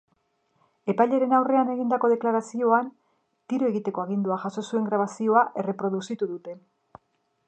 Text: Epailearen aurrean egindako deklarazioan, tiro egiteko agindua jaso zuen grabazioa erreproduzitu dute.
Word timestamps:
Epailearen 0.93 1.35
aurrean 1.39 1.67
egindako 1.73 2.09
deklarazioan, 2.13 2.89
tiro 3.53 3.69
egiteko 3.73 4.05
agindua 4.05 4.41
jaso 4.47 4.67
zuen 4.71 4.89
grabazioa 4.91 5.45
erreproduzitu 5.65 6.31
dute. 6.33 6.57